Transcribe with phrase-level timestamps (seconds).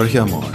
[0.00, 0.54] Horcher mal,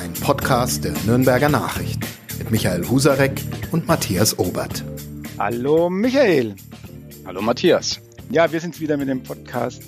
[0.00, 2.00] ein Podcast der Nürnberger Nachrichten
[2.38, 3.38] mit Michael Husarek
[3.72, 4.82] und Matthias Obert.
[5.38, 6.54] Hallo Michael.
[7.26, 8.00] Hallo Matthias.
[8.30, 9.82] Ja, wir sind wieder mit dem Podcast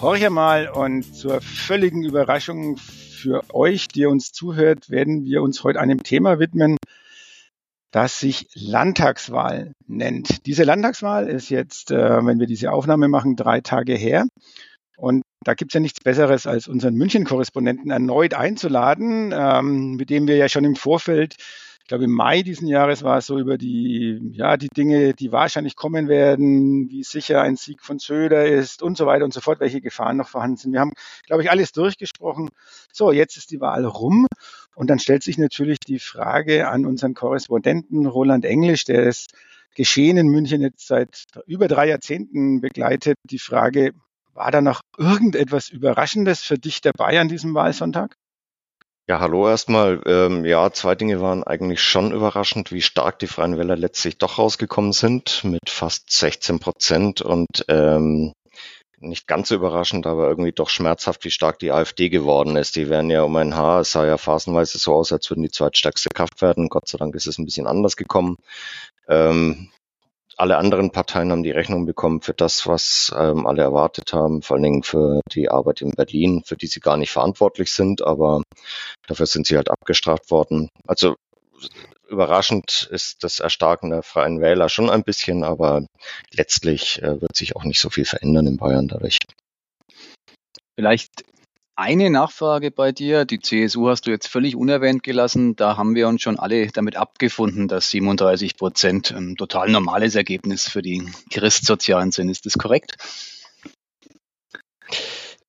[0.00, 5.78] Horcher mal und zur völligen Überraschung für euch, die uns zuhört, werden wir uns heute
[5.78, 6.78] einem Thema widmen,
[7.90, 10.46] das sich Landtagswahl nennt.
[10.46, 14.24] Diese Landtagswahl ist jetzt, äh, wenn wir diese Aufnahme machen, drei Tage her.
[14.96, 20.36] Und da gibt's ja nichts Besseres, als unseren München-Korrespondenten erneut einzuladen, ähm, mit dem wir
[20.36, 21.36] ja schon im Vorfeld,
[21.82, 25.32] ich glaube im Mai diesen Jahres war es so über die, ja, die Dinge, die
[25.32, 29.40] wahrscheinlich kommen werden, wie sicher ein Sieg von Söder ist und so weiter und so
[29.40, 30.72] fort, welche Gefahren noch vorhanden sind.
[30.72, 30.92] Wir haben,
[31.26, 32.50] glaube ich, alles durchgesprochen.
[32.92, 34.26] So, jetzt ist die Wahl rum
[34.76, 39.26] und dann stellt sich natürlich die Frage an unseren Korrespondenten Roland Englisch, der das
[39.74, 43.92] Geschehen in München jetzt seit über drei Jahrzehnten begleitet, die Frage,
[44.40, 48.16] war da noch irgendetwas Überraschendes für dich dabei an diesem Wahlsonntag?
[49.06, 50.00] Ja, hallo erstmal.
[50.06, 54.38] Ähm, ja, zwei Dinge waren eigentlich schon überraschend, wie stark die Freien Wähler letztlich doch
[54.38, 58.32] rausgekommen sind, mit fast 16 Prozent und ähm,
[58.98, 62.76] nicht ganz so überraschend, aber irgendwie doch schmerzhaft, wie stark die AfD geworden ist.
[62.76, 65.50] Die werden ja um ein Haar, es sah ja phasenweise so aus, als würden die
[65.50, 66.70] zweitstärkste Kraft werden.
[66.70, 68.38] Gott sei Dank ist es ein bisschen anders gekommen.
[69.06, 69.68] Ähm,
[70.40, 74.56] alle anderen Parteien haben die Rechnung bekommen für das, was ähm, alle erwartet haben, vor
[74.56, 78.42] allen Dingen für die Arbeit in Berlin, für die sie gar nicht verantwortlich sind, aber
[79.06, 80.70] dafür sind sie halt abgestraft worden.
[80.86, 81.16] Also
[82.08, 85.84] überraschend ist das Erstarken der Freien Wähler schon ein bisschen, aber
[86.32, 89.18] letztlich äh, wird sich auch nicht so viel verändern in Bayern dadurch.
[90.74, 91.22] Vielleicht
[91.76, 93.24] eine Nachfrage bei dir.
[93.24, 95.56] Die CSU hast du jetzt völlig unerwähnt gelassen.
[95.56, 100.68] Da haben wir uns schon alle damit abgefunden, dass 37 Prozent ein total normales Ergebnis
[100.68, 102.28] für die Christsozialen sind.
[102.28, 102.96] Ist das korrekt?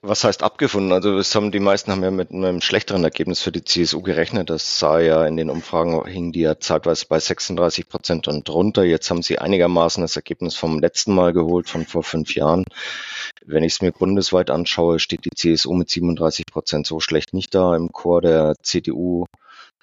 [0.04, 0.92] Was heißt abgefunden?
[0.94, 4.50] Also es haben die meisten haben ja mit einem schlechteren Ergebnis für die CSU gerechnet.
[4.50, 8.84] Das sah ja in den Umfragen hing die ja zeitweise bei 36 Prozent und drunter.
[8.84, 12.66] Jetzt haben sie einigermaßen das Ergebnis vom letzten Mal geholt von vor fünf Jahren.
[13.46, 17.54] Wenn ich es mir bundesweit anschaue, steht die CSU mit 37 Prozent so schlecht nicht
[17.54, 17.76] da.
[17.76, 19.26] Im Chor der CDU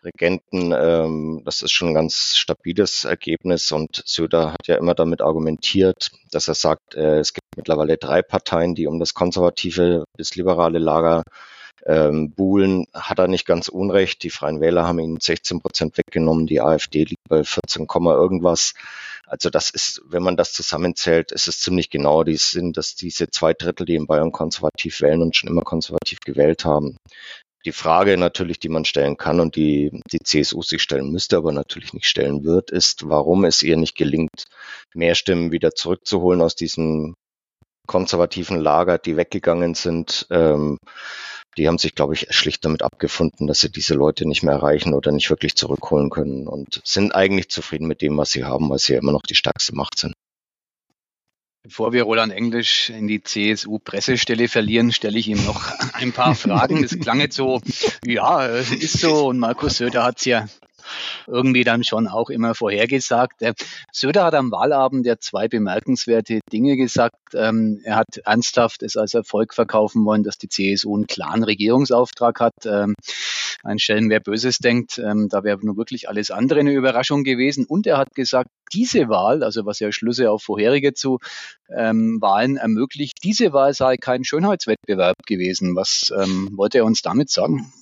[0.05, 5.21] Regenten, ähm, das ist schon ein ganz stabiles Ergebnis und Söder hat ja immer damit
[5.21, 10.37] argumentiert, dass er sagt, äh, es gibt mittlerweile drei Parteien, die um das konservative bis
[10.37, 11.23] liberale Lager
[11.87, 14.23] ähm, buhlen, hat er nicht ganz unrecht.
[14.23, 18.75] Die Freien Wähler haben ihnen 16 Prozent weggenommen, die AfD liegt bei 14, irgendwas.
[19.27, 23.29] Also das ist, wenn man das zusammenzählt, ist es ziemlich genau die sind, dass diese
[23.31, 26.97] zwei Drittel, die in Bayern konservativ wählen und schon immer konservativ gewählt haben,
[27.65, 31.53] die Frage natürlich, die man stellen kann und die die CSU sich stellen müsste, aber
[31.53, 34.45] natürlich nicht stellen wird, ist, warum es ihr nicht gelingt,
[34.95, 37.15] mehr Stimmen wieder zurückzuholen aus diesem
[37.87, 40.27] konservativen Lager, die weggegangen sind.
[40.31, 40.79] Ähm,
[41.57, 44.95] die haben sich, glaube ich, schlicht damit abgefunden, dass sie diese Leute nicht mehr erreichen
[44.95, 48.79] oder nicht wirklich zurückholen können und sind eigentlich zufrieden mit dem, was sie haben, weil
[48.79, 50.15] sie ja immer noch die stärkste Macht sind.
[51.69, 56.81] Bevor wir Roland Englisch in die CSU-Pressestelle verlieren, stelle ich ihm noch ein paar Fragen.
[56.81, 57.61] Das klang jetzt so,
[58.07, 59.27] ja, es ist so.
[59.29, 60.47] Und Markus Söder hat es ja
[61.27, 63.43] irgendwie dann schon auch immer vorhergesagt.
[63.93, 67.35] Söder hat am Wahlabend ja zwei bemerkenswerte Dinge gesagt.
[67.35, 72.41] Ähm, er hat ernsthaft es als Erfolg verkaufen wollen, dass die CSU einen klaren Regierungsauftrag
[72.41, 72.55] hat.
[72.65, 72.95] Ähm,
[73.65, 77.67] ein Stellen, wer Böses denkt, ähm, da wäre nur wirklich alles andere eine Überraschung gewesen.
[77.67, 81.19] Und er hat gesagt, diese Wahl, also was ja Schlüsse auf vorherige zu
[81.75, 85.75] ähm, Wahlen ermöglicht, diese Wahl sei kein Schönheitswettbewerb gewesen.
[85.75, 87.73] Was ähm, wollte er uns damit sagen?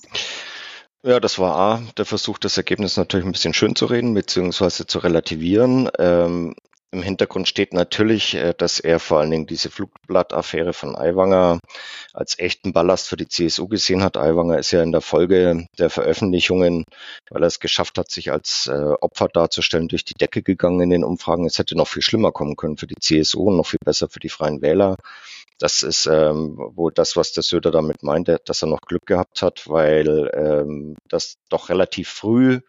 [1.03, 4.87] Ja, das war A, der Versuch, das Ergebnis natürlich ein bisschen schön zu reden, beziehungsweise
[4.87, 5.89] zu relativieren.
[5.99, 6.55] Ähm,
[6.91, 11.59] Im Hintergrund steht natürlich, äh, dass er vor allen Dingen diese Flugblattaffäre von Aiwanger
[12.13, 14.17] als echten Ballast für die CSU gesehen hat.
[14.17, 16.83] Aiwanger ist ja in der Folge der Veröffentlichungen,
[17.29, 20.89] weil er es geschafft hat, sich als äh, Opfer darzustellen, durch die Decke gegangen in
[20.89, 21.45] den Umfragen.
[21.45, 24.19] Es hätte noch viel schlimmer kommen können für die CSU und noch viel besser für
[24.19, 24.95] die Freien Wähler.
[25.59, 29.41] Das ist ähm, wohl das, was der Söder damit meinte, dass er noch Glück gehabt
[29.41, 32.59] hat, weil ähm, das doch relativ früh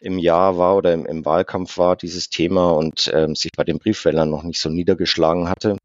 [0.00, 3.78] im Jahr war oder im, im Wahlkampf war, dieses Thema und ähm, sich bei den
[3.78, 5.78] Briefwählern noch nicht so niedergeschlagen hatte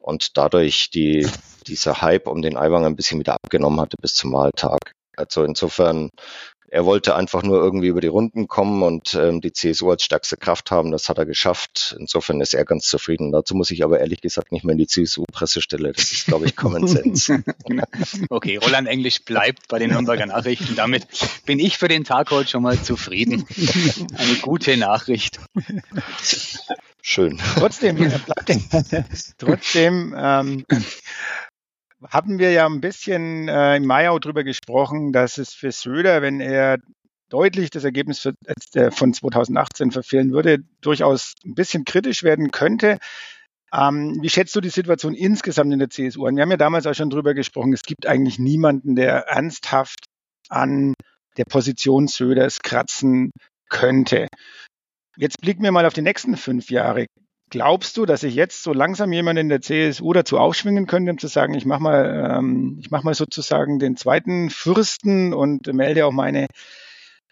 [0.00, 1.28] und dadurch die,
[1.66, 4.92] dieser Hype um den Aiwanger ein bisschen wieder abgenommen hatte bis zum Wahltag.
[5.16, 6.10] Also insofern
[6.70, 10.36] er wollte einfach nur irgendwie über die Runden kommen und ähm, die CSU als stärkste
[10.36, 10.90] Kraft haben.
[10.90, 11.96] Das hat er geschafft.
[11.98, 13.32] Insofern ist er ganz zufrieden.
[13.32, 15.92] Dazu muss ich aber ehrlich gesagt nicht mehr in die CSU-Pressestelle.
[15.92, 17.42] Das ist, glaube ich, Common Sense.
[18.28, 20.76] okay, Roland Englisch bleibt bei den Nürnberger Nachrichten.
[20.76, 21.06] Damit
[21.46, 23.46] bin ich für den Tag heute schon mal zufrieden.
[24.16, 25.40] Eine gute Nachricht.
[27.00, 27.40] Schön.
[27.56, 27.96] Trotzdem,
[29.38, 30.64] trotzdem ähm,
[32.06, 36.22] haben wir ja ein bisschen äh, im Mai auch drüber gesprochen, dass es für Söder,
[36.22, 36.78] wenn er
[37.28, 38.34] deutlich das Ergebnis für,
[38.74, 42.98] äh, von 2018 verfehlen würde, durchaus ein bisschen kritisch werden könnte.
[43.72, 46.36] Ähm, wie schätzt du die Situation insgesamt in der CSU an?
[46.36, 50.06] Wir haben ja damals auch schon drüber gesprochen, es gibt eigentlich niemanden, der ernsthaft
[50.48, 50.94] an
[51.36, 53.30] der Position Söders kratzen
[53.68, 54.28] könnte.
[55.16, 57.06] Jetzt blicken wir mal auf die nächsten fünf Jahre.
[57.50, 61.18] Glaubst du, dass sich jetzt so langsam jemand in der CSU dazu aufschwingen könnte, um
[61.18, 66.04] zu sagen, ich mache mal, ähm, ich mache mal sozusagen den zweiten Fürsten und melde
[66.04, 66.46] auch meine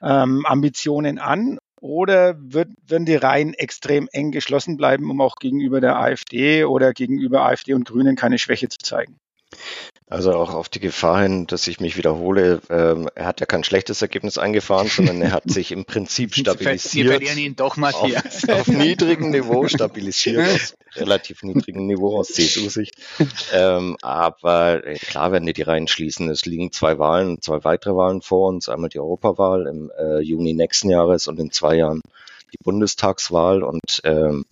[0.02, 1.58] ähm, Ambitionen an?
[1.78, 6.94] Oder wird, werden die Reihen extrem eng geschlossen bleiben, um auch gegenüber der AfD oder
[6.94, 9.18] gegenüber AfD und Grünen keine Schwäche zu zeigen?
[10.08, 13.64] Also auch auf die Gefahr hin, dass ich mich wiederhole, ähm, er hat ja kein
[13.64, 17.06] schlechtes Ergebnis eingefahren, sondern er hat sich im Prinzip stabilisiert.
[17.06, 18.18] Wir verlieren ihn doch mal hier.
[18.18, 22.94] Auf, auf niedrigem Niveau stabilisiert, aus relativ niedrigem Niveau aus CSU-Sicht.
[23.52, 26.30] Ähm, aber äh, klar werden die die Reihen schließen.
[26.30, 28.68] Es liegen zwei Wahlen, zwei weitere Wahlen vor uns.
[28.68, 32.00] Einmal die Europawahl im äh, Juni nächsten Jahres und in zwei Jahren
[32.52, 34.44] die Bundestagswahl und ähm,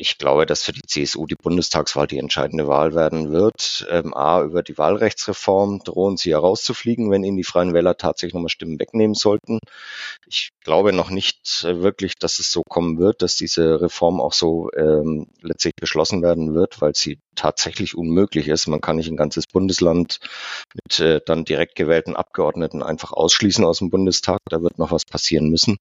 [0.00, 3.86] ich glaube, dass für die CSU die Bundestagswahl die entscheidende Wahl werden wird.
[3.90, 8.48] Ähm, A, über die Wahlrechtsreform drohen sie herauszufliegen, wenn ihnen die Freien Wähler tatsächlich nochmal
[8.48, 9.58] Stimmen wegnehmen sollten.
[10.26, 14.32] Ich glaube noch nicht äh, wirklich, dass es so kommen wird, dass diese Reform auch
[14.32, 18.66] so ähm, letztlich beschlossen werden wird, weil sie tatsächlich unmöglich ist.
[18.66, 20.20] Man kann nicht ein ganzes Bundesland
[20.74, 24.40] mit äh, dann direkt gewählten Abgeordneten einfach ausschließen aus dem Bundestag.
[24.48, 25.78] Da wird noch was passieren müssen.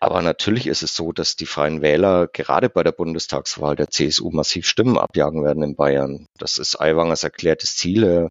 [0.00, 4.30] Aber natürlich ist es so, dass die Freien Wähler gerade bei der Bundestagswahl der CSU
[4.30, 6.26] massiv Stimmen abjagen werden in Bayern.
[6.38, 8.04] Das ist Aiwangers erklärtes Ziel.
[8.04, 8.28] Er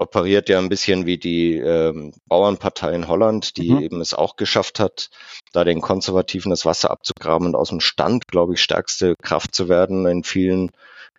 [0.00, 3.80] operiert ja ein bisschen wie die ähm, Bauernpartei in Holland, die mhm.
[3.80, 5.10] eben es auch geschafft hat,
[5.52, 9.68] da den Konservativen das Wasser abzugraben und aus dem Stand, glaube ich, stärkste Kraft zu
[9.68, 10.70] werden in vielen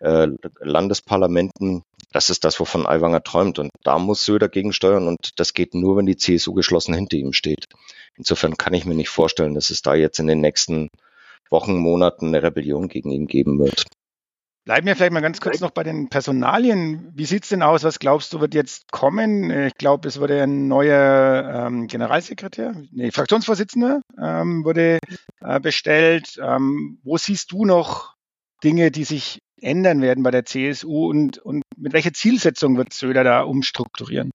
[0.02, 0.28] äh,
[0.60, 1.82] Landesparlamenten.
[2.12, 3.58] Das ist das, wovon Aiwanger träumt.
[3.58, 5.08] Und da muss Söder gegensteuern.
[5.08, 7.66] Und das geht nur, wenn die CSU geschlossen hinter ihm steht.
[8.16, 10.90] Insofern kann ich mir nicht vorstellen, dass es da jetzt in den nächsten
[11.50, 13.84] Wochen, Monaten eine Rebellion gegen ihn geben wird.
[14.64, 17.10] Bleiben wir vielleicht mal ganz kurz noch bei den Personalien.
[17.14, 17.82] Wie sieht's denn aus?
[17.82, 19.50] Was glaubst du, wird jetzt kommen?
[19.50, 25.00] Ich glaube, es wurde ein neuer ähm, Generalsekretär, nee, Fraktionsvorsitzender ähm, wurde
[25.40, 26.40] äh, bestellt.
[26.40, 28.11] Ähm, wo siehst du noch
[28.64, 33.24] Dinge, die sich ändern werden bei der CSU und, und mit welcher Zielsetzung wird Söder
[33.24, 34.30] da umstrukturieren?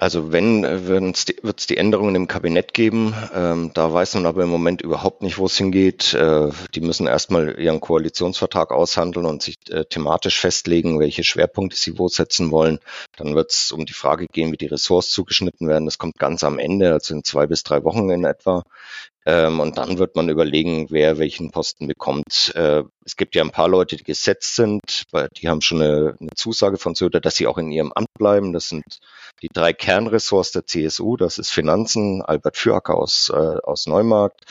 [0.00, 3.14] Also wenn, äh, wird es die Änderungen im Kabinett geben.
[3.34, 6.14] Ähm, da weiß man aber im Moment überhaupt nicht, wo es hingeht.
[6.14, 11.98] Äh, die müssen erstmal ihren Koalitionsvertrag aushandeln und sich äh, thematisch festlegen, welche Schwerpunkte sie
[11.98, 12.78] wo setzen wollen.
[13.18, 15.84] Dann wird es um die Frage gehen, wie die Ressorts zugeschnitten werden.
[15.84, 18.62] Das kommt ganz am Ende, also in zwei bis drei Wochen in etwa.
[19.26, 22.52] Ähm, und dann wird man überlegen, wer welchen Posten bekommt.
[22.54, 25.04] Äh, es gibt ja ein paar Leute, die gesetzt sind,
[25.36, 28.52] die haben schon eine, eine Zusage von Söder, dass sie auch in ihrem Amt bleiben.
[28.52, 28.84] Das sind
[29.42, 31.16] die drei Kernressorts der CSU.
[31.16, 34.44] Das ist Finanzen, Albert Füracker aus, äh, aus Neumarkt,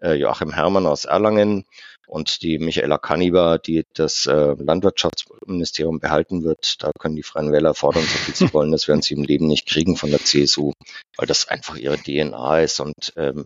[0.00, 1.64] äh, Joachim Herrmann aus Erlangen
[2.06, 6.82] und die Michaela Kaniba, die das äh, Landwirtschaftsministerium behalten wird.
[6.82, 8.72] Da können die Freien Wähler fordern, so viel sie wollen.
[8.72, 10.72] Das werden sie im Leben nicht kriegen von der CSU,
[11.16, 13.44] weil das einfach ihre DNA ist und ähm,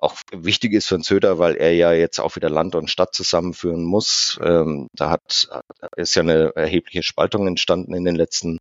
[0.00, 3.14] auch wichtig ist für den Söder, weil er ja jetzt auch wieder Land und Stadt
[3.14, 4.38] zusammenführen muss.
[4.42, 5.48] Ähm, da hat,
[5.96, 8.58] ist ja eine erhebliche Spaltung entstanden in den letzten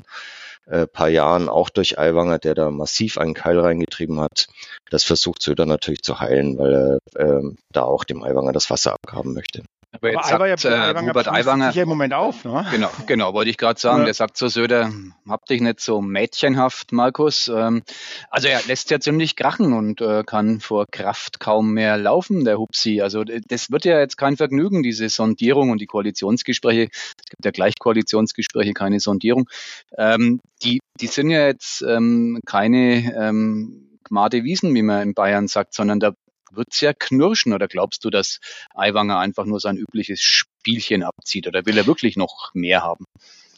[0.66, 4.48] äh, paar Jahren, auch durch Aiwanger, der da massiv einen Keil reingetrieben hat.
[4.90, 8.94] Das versucht Söder natürlich zu heilen, weil er ähm, da auch dem Aiwanger das Wasser
[8.94, 9.64] abgraben möchte.
[9.92, 12.66] Aber jetzt aber sagt ja, äh, Hubert Aiwanger, sich im Moment auf, ne?
[12.70, 14.00] Genau, genau, wollte ich gerade sagen.
[14.00, 14.06] Ja.
[14.06, 14.92] Der sagt so Söder,
[15.28, 17.48] hab dich nicht so mädchenhaft, Markus.
[17.48, 17.82] Ähm,
[18.30, 22.60] also er lässt ja ziemlich krachen und äh, kann vor Kraft kaum mehr laufen, der
[22.60, 23.02] Hupsi.
[23.02, 26.90] Also das wird ja jetzt kein Vergnügen, diese Sondierung und die Koalitionsgespräche.
[26.92, 29.50] Es gibt ja gleich Koalitionsgespräche, keine Sondierung.
[29.98, 35.48] Ähm, die, die sind ja jetzt ähm, keine ähm, Gmade Wiesen, wie man in Bayern
[35.48, 36.14] sagt, sondern da
[36.52, 38.40] wird es ja knirschen oder glaubst du, dass
[38.74, 43.06] Aiwanger einfach nur sein übliches Spielchen abzieht oder will er wirklich noch mehr haben?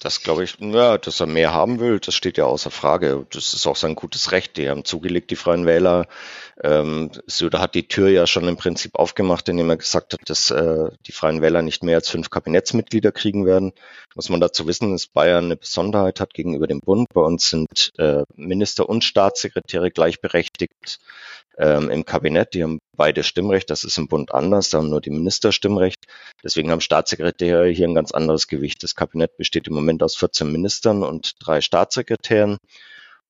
[0.02, 3.28] Das glaube ich, ja, dass er mehr haben will, das steht ja außer Frage.
[3.30, 4.58] Das ist auch sein gutes Recht.
[4.58, 6.08] Die haben zugelegt, die Freien Wähler.
[6.64, 10.50] Ähm, Söder hat die Tür ja schon im Prinzip aufgemacht, indem er gesagt hat, dass
[10.50, 13.74] äh, die Freien Wähler nicht mehr als fünf Kabinettsmitglieder kriegen werden.
[14.16, 17.08] Muss man dazu wissen, dass Bayern eine Besonderheit hat gegenüber dem Bund.
[17.14, 21.00] Bei uns sind äh, Minister und Staatssekretäre gleichberechtigt
[21.62, 22.54] ähm, im Kabinett.
[22.54, 23.70] Die haben beide Stimmrecht.
[23.70, 24.70] Das ist im Bund anders.
[24.70, 26.04] Da haben nur die Minister Stimmrecht.
[26.44, 28.84] Deswegen haben Staatssekretäre hier ein ganz anderes Gewicht.
[28.84, 32.58] Das Kabinett besteht im Moment aus 14 Ministern und drei Staatssekretären.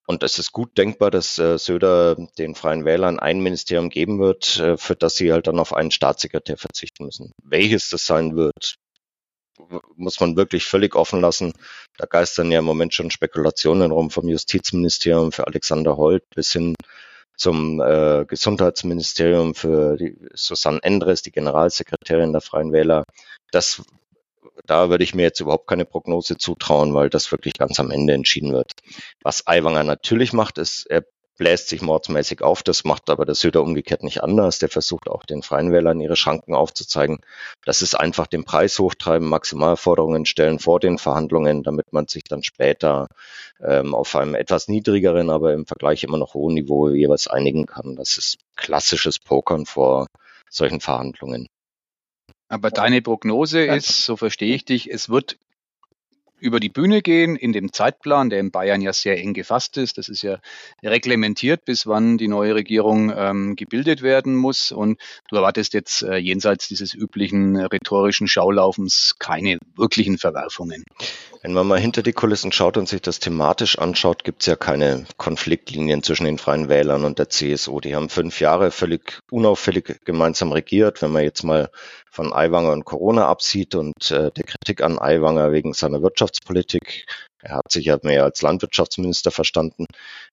[0.07, 4.57] Und es ist gut denkbar, dass äh, Söder den Freien Wählern ein Ministerium geben wird,
[4.59, 7.31] äh, für das sie halt dann auf einen Staatssekretär verzichten müssen.
[7.43, 8.75] Welches das sein wird,
[9.95, 11.53] muss man wirklich völlig offen lassen.
[11.97, 16.73] Da geistern ja im Moment schon Spekulationen rum vom Justizministerium für Alexander Holt bis hin
[17.41, 23.03] zum äh, Gesundheitsministerium für die Susanne Endres, die Generalsekretärin der Freien Wähler.
[23.51, 23.81] Das,
[24.65, 28.13] da würde ich mir jetzt überhaupt keine Prognose zutrauen, weil das wirklich ganz am Ende
[28.13, 28.73] entschieden wird.
[29.23, 31.03] Was Aiwanger natürlich macht, ist, er
[31.41, 32.61] bläst sich mordsmäßig auf.
[32.61, 34.59] Das macht aber der Söder umgekehrt nicht anders.
[34.59, 37.17] Der versucht auch den Freien Wählern ihre Schranken aufzuzeigen.
[37.65, 42.43] Das ist einfach den Preis hochtreiben, Maximalforderungen stellen vor den Verhandlungen, damit man sich dann
[42.43, 43.07] später
[43.59, 47.95] ähm, auf einem etwas niedrigeren, aber im Vergleich immer noch hohen Niveau jeweils einigen kann.
[47.95, 50.05] Das ist klassisches Pokern vor
[50.47, 51.47] solchen Verhandlungen.
[52.49, 55.39] Aber deine Prognose ist, so verstehe ich dich, es wird
[56.41, 59.97] über die Bühne gehen in dem Zeitplan, der in Bayern ja sehr eng gefasst ist.
[59.97, 60.39] Das ist ja
[60.83, 64.71] reglementiert, bis wann die neue Regierung ähm, gebildet werden muss.
[64.71, 70.83] Und du erwartest jetzt äh, jenseits dieses üblichen rhetorischen Schaulaufens keine wirklichen Verwerfungen.
[71.43, 74.55] Wenn man mal hinter die Kulissen schaut und sich das thematisch anschaut, gibt es ja
[74.55, 77.79] keine Konfliktlinien zwischen den Freien Wählern und der CSU.
[77.79, 81.01] Die haben fünf Jahre völlig unauffällig gemeinsam regiert.
[81.01, 81.69] Wenn man jetzt mal
[82.11, 87.05] von Aiwanger und Corona absieht und äh, der Kritik an Aiwanger wegen seiner Wirtschaftspolitik.
[87.41, 89.85] Er hat sich ja mehr als Landwirtschaftsminister verstanden.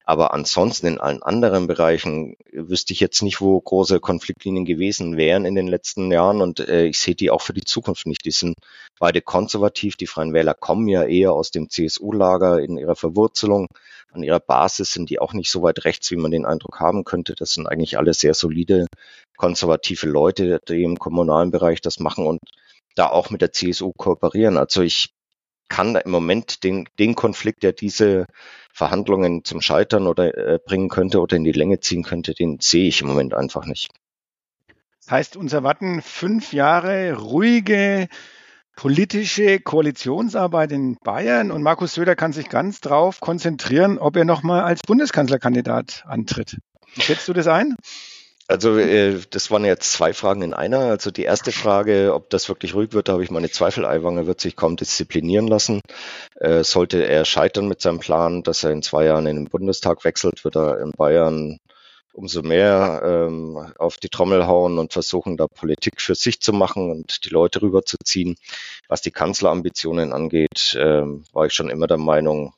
[0.05, 5.45] Aber ansonsten in allen anderen Bereichen wüsste ich jetzt nicht, wo große Konfliktlinien gewesen wären
[5.45, 6.43] in den letzten Jahren.
[6.43, 8.25] Und äh, ich sehe die auch für die Zukunft nicht.
[8.25, 8.55] Die sind
[8.99, 9.97] beide konservativ.
[9.97, 13.69] Die Freien Wähler kommen ja eher aus dem CSU-Lager in ihrer Verwurzelung.
[14.13, 17.05] An ihrer Basis sind die auch nicht so weit rechts, wie man den Eindruck haben
[17.05, 17.35] könnte.
[17.35, 18.87] Das sind eigentlich alle sehr solide
[19.37, 22.41] konservative Leute, die im kommunalen Bereich das machen und
[22.95, 24.57] da auch mit der CSU kooperieren.
[24.57, 25.11] Also ich
[25.69, 28.27] kann da im Moment den, den Konflikt, der diese
[28.73, 32.89] Verhandlungen zum Scheitern oder äh, bringen könnte oder in die Länge ziehen könnte, den sehe
[32.89, 33.91] ich im Moment einfach nicht.
[35.01, 38.09] Das heißt, uns erwarten fünf Jahre ruhige
[38.77, 44.63] politische Koalitionsarbeit in Bayern und Markus Söder kann sich ganz drauf konzentrieren, ob er nochmal
[44.63, 46.59] als Bundeskanzlerkandidat antritt.
[46.97, 47.75] Schätzt du das ein?
[48.49, 50.79] Also äh, das waren jetzt zwei Fragen in einer.
[50.79, 53.85] Also die erste Frage, ob das wirklich ruhig wird, da habe ich meine Zweifel.
[53.85, 55.83] Aiwanger wird sich kaum disziplinieren lassen.
[56.37, 60.03] Äh, sollte er scheitern mit seinem Plan, dass er in zwei Jahren in den Bundestag
[60.05, 61.59] wechselt, wird er in Bayern
[62.15, 66.91] umso mehr ähm, auf die Trommel hauen und versuchen, da Politik für sich zu machen
[66.91, 68.37] und die Leute rüberzuziehen.
[68.89, 72.55] Was die Kanzlerambitionen angeht, ähm, war ich schon immer der Meinung,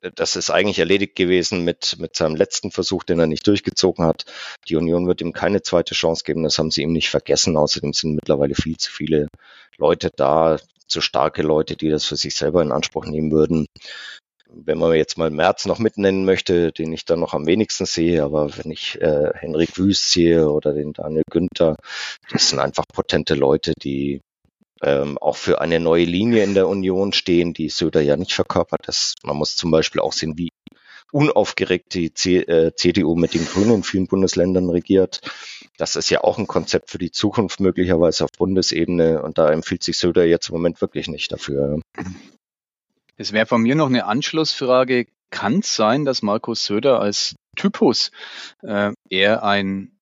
[0.00, 4.24] das ist eigentlich erledigt gewesen mit, mit seinem letzten Versuch, den er nicht durchgezogen hat.
[4.68, 7.56] Die Union wird ihm keine zweite Chance geben, das haben sie ihm nicht vergessen.
[7.56, 9.28] Außerdem sind mittlerweile viel zu viele
[9.76, 13.66] Leute da, zu starke Leute, die das für sich selber in Anspruch nehmen würden.
[14.50, 18.22] Wenn man jetzt mal März noch mitnennen möchte, den ich dann noch am wenigsten sehe,
[18.22, 21.76] aber wenn ich äh, Henrik Wüst sehe oder den Daniel Günther,
[22.30, 24.22] das sind einfach potente Leute, die
[24.82, 28.82] ähm, auch für eine neue Linie in der Union stehen, die Söder ja nicht verkörpert.
[28.86, 30.50] Das, man muss zum Beispiel auch sehen, wie
[31.12, 35.20] unaufgeregt die C, äh, CDU mit den Grünen in vielen Bundesländern regiert.
[35.78, 39.82] Das ist ja auch ein Konzept für die Zukunft möglicherweise auf Bundesebene und da empfiehlt
[39.82, 41.80] sich Söder jetzt im Moment wirklich nicht dafür.
[43.16, 45.06] Es wäre von mir noch eine Anschlussfrage.
[45.30, 48.10] Kann es sein, dass Markus Söder als Typus
[48.62, 49.97] äh, eher ein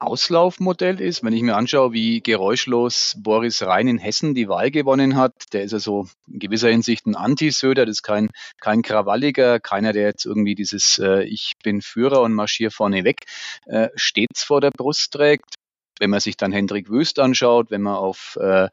[0.00, 1.22] Auslaufmodell ist.
[1.22, 5.62] Wenn ich mir anschaue, wie geräuschlos Boris Rhein in Hessen die Wahl gewonnen hat, der
[5.62, 8.30] ist also in gewisser Hinsicht ein Anti-Söder, das ist kein,
[8.60, 13.26] kein Krawalliger, keiner, der jetzt irgendwie dieses äh, Ich bin Führer und marschiere vorne weg
[13.66, 15.54] äh, stets vor der Brust trägt.
[15.98, 18.68] Wenn man sich dann Hendrik Wüst anschaut, wenn man auf äh,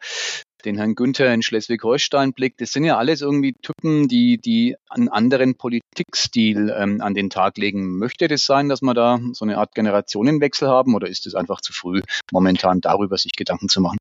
[0.67, 5.09] den Herrn Günther in Schleswig-Holstein blickt, das sind ja alles irgendwie Typen, die, die einen
[5.09, 7.97] anderen Politikstil ähm, an den Tag legen.
[7.97, 11.61] Möchte das sein, dass wir da so eine Art Generationenwechsel haben oder ist es einfach
[11.61, 13.97] zu früh, momentan darüber sich Gedanken zu machen?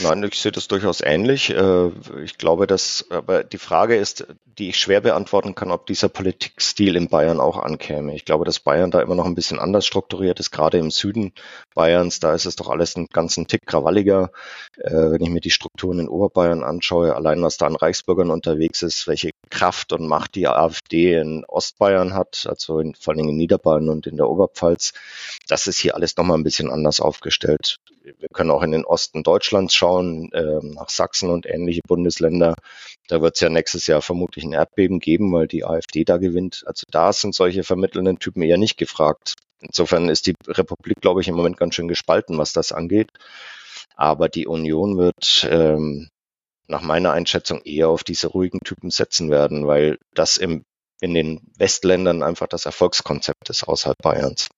[0.00, 1.50] Nein, ich sehe das durchaus ähnlich.
[1.50, 1.88] Äh,
[2.22, 6.96] ich glaube, dass, aber die Frage ist, die ich schwer beantworten kann, ob dieser Politikstil
[6.96, 8.14] in Bayern auch ankäme.
[8.14, 11.32] Ich glaube, dass Bayern da immer noch ein bisschen anders strukturiert ist, gerade im Süden
[11.74, 12.20] Bayerns.
[12.20, 14.32] Da ist es doch alles einen ganzen Tick krawalliger.
[14.76, 18.82] Äh, wenn ich mir die Strukturen in Oberbayern anschaue, allein was da an Reichsbürgern unterwegs
[18.82, 23.36] ist, welche Kraft und Macht die AfD in Ostbayern hat, also in, vor allem in
[23.36, 24.92] Niederbayern und in der Oberpfalz,
[25.48, 27.78] das ist hier alles nochmal ein bisschen anders aufgestellt.
[28.18, 32.54] Wir können auch in den Osten Deutschlands schauen, äh, nach Sachsen und ähnliche Bundesländer.
[33.08, 36.62] Da wird es ja nächstes Jahr vermutlich ein Erdbeben geben, weil die AfD da gewinnt.
[36.66, 39.34] Also da sind solche vermittelnden Typen eher nicht gefragt.
[39.60, 43.10] Insofern ist die Republik, glaube ich, im Moment ganz schön gespalten, was das angeht.
[43.96, 46.08] Aber die Union wird ähm,
[46.68, 50.64] nach meiner Einschätzung eher auf diese ruhigen Typen setzen werden, weil das im,
[51.00, 54.48] in den Westländern einfach das Erfolgskonzept ist außerhalb Bayerns.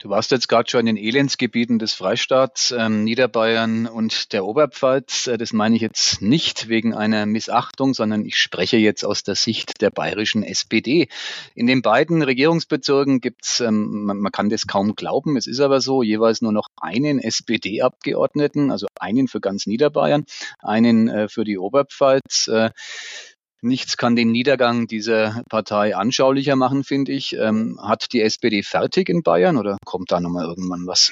[0.00, 5.26] Du warst jetzt gerade schon in den Elendsgebieten des Freistaats, ähm, Niederbayern und der Oberpfalz.
[5.26, 9.34] Äh, das meine ich jetzt nicht wegen einer Missachtung, sondern ich spreche jetzt aus der
[9.34, 11.08] Sicht der bayerischen SPD.
[11.56, 15.80] In den beiden Regierungsbezirken gibt's, ähm, man, man kann das kaum glauben, es ist aber
[15.80, 20.26] so, jeweils nur noch einen SPD-Abgeordneten, also einen für ganz Niederbayern,
[20.60, 22.48] einen äh, für die Oberpfalz.
[23.60, 27.34] Nichts kann den Niedergang dieser Partei anschaulicher machen, finde ich.
[27.34, 31.10] Ähm, hat die SPD fertig in Bayern oder kommt da nochmal irgendwann was?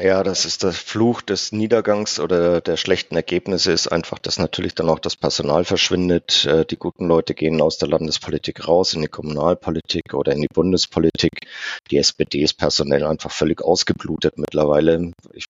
[0.00, 4.76] Ja, das ist der Fluch des Niedergangs oder der schlechten Ergebnisse ist einfach, dass natürlich
[4.76, 6.44] dann auch das Personal verschwindet.
[6.44, 10.48] Äh, die guten Leute gehen aus der Landespolitik raus in die Kommunalpolitik oder in die
[10.54, 11.48] Bundespolitik.
[11.90, 15.10] Die SPD ist personell einfach völlig ausgeblutet mittlerweile.
[15.32, 15.46] Ich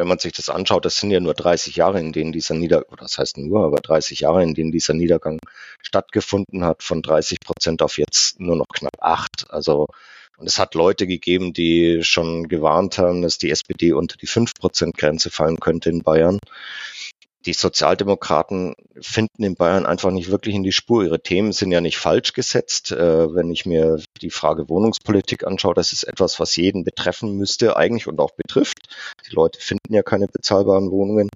[0.00, 2.96] wenn man sich das anschaut, das sind ja nur 30 Jahre, in denen dieser Niedergang,
[2.98, 5.38] das heißt nur, aber 30 Jahre, in denen dieser Niedergang
[5.82, 9.44] stattgefunden hat, von 30 Prozent auf jetzt nur noch knapp acht.
[9.50, 9.88] Also,
[10.38, 14.54] und es hat Leute gegeben, die schon gewarnt haben, dass die SPD unter die 5
[14.54, 16.38] Prozent Grenze fallen könnte in Bayern
[17.46, 21.04] die Sozialdemokraten finden in Bayern einfach nicht wirklich in die Spur.
[21.04, 22.92] Ihre Themen sind ja nicht falsch gesetzt.
[22.92, 27.76] Äh, wenn ich mir die Frage Wohnungspolitik anschaue, das ist etwas, was jeden betreffen müsste
[27.76, 28.94] eigentlich und auch betrifft.
[29.28, 31.30] Die Leute finden ja keine bezahlbaren Wohnungen.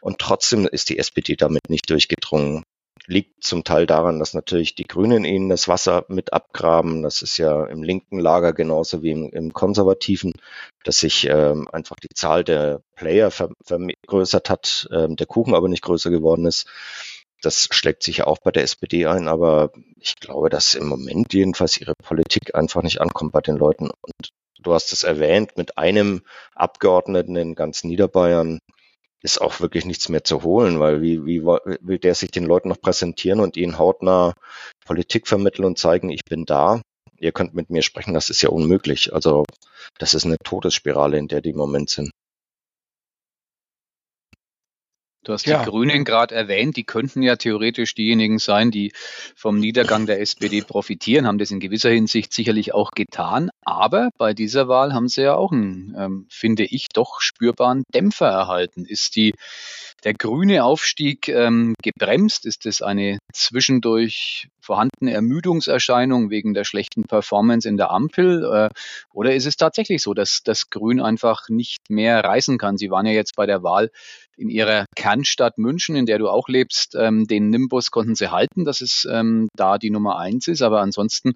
[0.00, 2.62] Und trotzdem ist die SPD damit nicht durchgedrungen
[3.10, 7.02] liegt zum Teil daran, dass natürlich die Grünen ihnen das Wasser mit abgraben.
[7.02, 10.32] Das ist ja im linken Lager genauso wie im, im konservativen,
[10.84, 15.82] dass sich ähm, einfach die Zahl der Player vergrößert hat, ähm, der Kuchen aber nicht
[15.82, 16.68] größer geworden ist.
[17.42, 21.34] Das schlägt sich ja auch bei der SPD ein, aber ich glaube, dass im Moment
[21.34, 23.90] jedenfalls ihre Politik einfach nicht ankommt bei den Leuten.
[23.90, 26.22] Und du hast es erwähnt, mit einem
[26.54, 28.60] Abgeordneten in ganz Niederbayern
[29.22, 32.68] ist auch wirklich nichts mehr zu holen, weil wie, wie will der sich den Leuten
[32.68, 34.34] noch präsentieren und ihnen hautnah
[34.86, 36.80] Politik vermitteln und zeigen, ich bin da,
[37.18, 39.12] ihr könnt mit mir sprechen, das ist ja unmöglich.
[39.12, 39.44] Also
[39.98, 42.10] das ist eine Todesspirale, in der die im Moment sind.
[45.22, 45.62] Du hast ja.
[45.62, 48.92] die Grünen gerade erwähnt, die könnten ja theoretisch diejenigen sein, die
[49.36, 53.50] vom Niedergang der SPD profitieren, haben das in gewisser Hinsicht sicherlich auch getan.
[53.62, 58.28] Aber bei dieser Wahl haben sie ja auch einen, ähm, finde ich, doch spürbaren Dämpfer
[58.28, 58.86] erhalten.
[58.86, 59.34] Ist die
[60.04, 62.46] der grüne Aufstieg ähm, gebremst?
[62.46, 68.44] Ist es eine zwischendurch vorhandene Ermüdungserscheinung wegen der schlechten Performance in der Ampel?
[68.44, 68.68] Äh,
[69.12, 72.76] oder ist es tatsächlich so, dass das Grün einfach nicht mehr reißen kann?
[72.76, 73.90] Sie waren ja jetzt bei der Wahl
[74.36, 78.64] in ihrer Kernstadt München, in der du auch lebst, ähm, den Nimbus konnten sie halten,
[78.64, 80.62] dass es ähm, da die Nummer eins ist.
[80.62, 81.32] Aber ansonsten,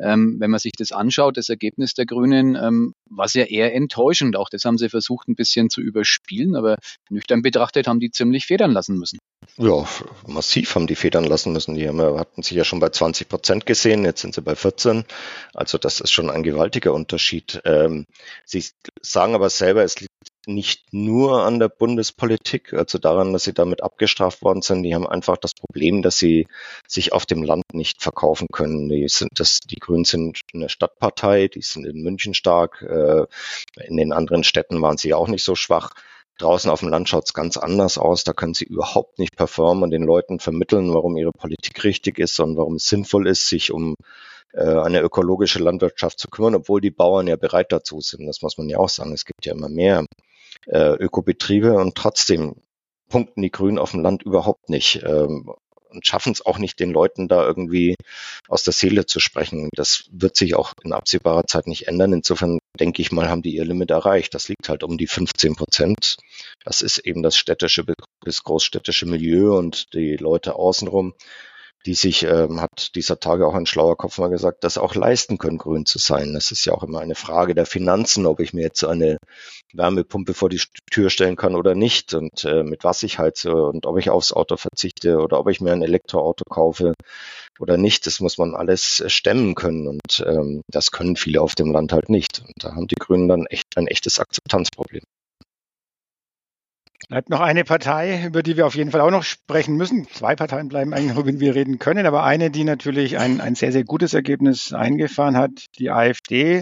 [0.00, 4.34] ähm, wenn man sich das anschaut, das Ergebnis der Grünen, war sehr eher enttäuschend.
[4.34, 6.56] Auch das haben sie versucht, ein bisschen zu überspielen.
[6.56, 6.76] Aber
[7.10, 9.18] nüchtern betrachtet haben die ziemlich federn lassen müssen.
[9.56, 9.84] Ja,
[10.26, 11.74] massiv haben die federn lassen müssen.
[11.74, 15.04] Die haben, hatten sich ja schon bei 20 Prozent gesehen, jetzt sind sie bei 14.
[15.52, 17.60] Also das ist schon ein gewaltiger Unterschied.
[17.64, 18.06] Ähm,
[18.44, 18.64] sie
[19.02, 20.12] sagen aber selber, es liegt
[20.46, 24.82] nicht nur an der Bundespolitik, also daran, dass sie damit abgestraft worden sind.
[24.82, 26.46] Die haben einfach das Problem, dass sie
[26.86, 28.88] sich auf dem Land nicht verkaufen können.
[28.88, 32.82] Die sind das, die Grünen sind eine Stadtpartei, die sind in München stark.
[32.82, 33.26] Äh,
[33.86, 35.94] in den anderen Städten waren sie auch nicht so schwach.
[36.38, 38.24] Draußen auf dem Land schaut es ganz anders aus.
[38.24, 42.38] Da können sie überhaupt nicht performen und den Leuten vermitteln, warum ihre Politik richtig ist
[42.40, 43.96] und warum es sinnvoll ist, sich um
[44.52, 48.26] äh, eine ökologische Landwirtschaft zu kümmern, obwohl die Bauern ja bereit dazu sind.
[48.26, 49.12] Das muss man ja auch sagen.
[49.12, 50.06] Es gibt ja immer mehr
[50.66, 52.54] äh, Ökobetriebe und trotzdem
[53.08, 55.02] punkten die Grünen auf dem Land überhaupt nicht.
[55.04, 55.50] Ähm,
[55.90, 57.96] und schaffen es auch nicht, den Leuten da irgendwie
[58.48, 59.68] aus der Seele zu sprechen.
[59.74, 62.12] Das wird sich auch in absehbarer Zeit nicht ändern.
[62.12, 64.34] Insofern denke ich mal, haben die ihr Limit erreicht.
[64.34, 66.16] Das liegt halt um die 15 Prozent.
[66.64, 67.84] Das ist eben das städtische
[68.24, 71.14] bis großstädtische Milieu und die Leute außenrum
[71.86, 75.38] die sich, ähm, hat dieser Tage auch ein schlauer Kopf mal gesagt, das auch leisten
[75.38, 76.34] können, grün zu sein.
[76.34, 79.18] Das ist ja auch immer eine Frage der Finanzen, ob ich mir jetzt eine
[79.72, 83.86] Wärmepumpe vor die Tür stellen kann oder nicht und äh, mit was ich heize und
[83.86, 86.94] ob ich aufs Auto verzichte oder ob ich mir ein Elektroauto kaufe
[87.58, 88.06] oder nicht.
[88.06, 92.08] Das muss man alles stemmen können und ähm, das können viele auf dem Land halt
[92.08, 92.42] nicht.
[92.46, 95.02] Und da haben die Grünen dann echt ein echtes Akzeptanzproblem.
[97.08, 100.06] Bleibt noch eine Partei, über die wir auf jeden Fall auch noch sprechen müssen.
[100.08, 103.72] Zwei Parteien bleiben eigentlich, worüber wir reden können, aber eine, die natürlich ein, ein sehr,
[103.72, 106.60] sehr gutes Ergebnis eingefahren hat, die AfD.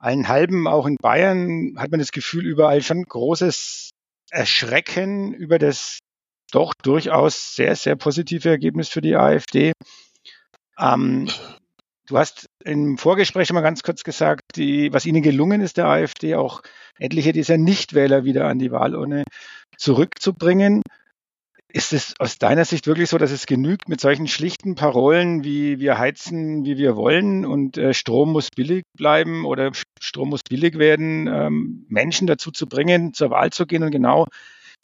[0.00, 3.90] Allen halben, auch in Bayern, hat man das Gefühl, überall schon großes
[4.30, 5.98] Erschrecken über das
[6.50, 9.72] doch durchaus sehr, sehr positive Ergebnis für die AfD.
[10.78, 11.28] Ähm,
[12.10, 15.86] Du hast im Vorgespräch schon mal ganz kurz gesagt, die, was Ihnen gelungen ist, der
[15.86, 16.60] AfD, auch
[16.98, 19.22] etliche dieser Nichtwähler wieder an die Wahlurne
[19.76, 20.82] zurückzubringen.
[21.72, 25.78] Ist es aus deiner Sicht wirklich so, dass es genügt mit solchen schlichten Parolen wie
[25.78, 30.78] wir heizen, wie wir wollen und äh, Strom muss billig bleiben oder Strom muss billig
[30.78, 34.26] werden, ähm, Menschen dazu zu bringen, zur Wahl zu gehen und genau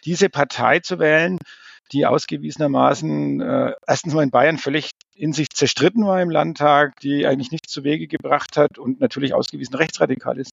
[0.05, 1.39] diese Partei zu wählen,
[1.93, 7.27] die ausgewiesenermaßen äh, erstens mal in Bayern völlig in sich zerstritten war im Landtag, die
[7.27, 10.51] eigentlich nichts zu Wege gebracht hat und natürlich ausgewiesen rechtsradikal ist.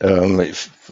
[0.00, 0.42] Ähm,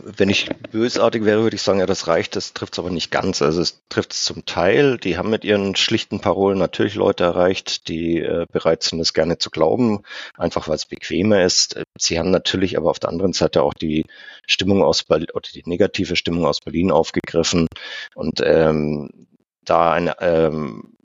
[0.04, 3.10] wenn ich bösartig wäre, würde ich sagen, ja, das reicht, das trifft es aber nicht
[3.10, 3.42] ganz.
[3.42, 4.98] Also es trifft es zum Teil.
[4.98, 9.38] Die haben mit ihren schlichten Parolen natürlich Leute erreicht, die äh, bereit sind, es gerne
[9.38, 10.02] zu glauben,
[10.36, 11.82] einfach weil es bequemer ist.
[11.98, 14.04] Sie haben natürlich aber auf der anderen Seite auch die
[14.46, 17.66] Stimmung aus Berlin oder die negative Stimmung aus Berlin aufgegriffen
[18.14, 19.26] und ähm,
[19.64, 20.96] da eine, ähm,